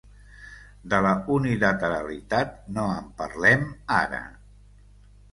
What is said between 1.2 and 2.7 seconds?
unilateralitat,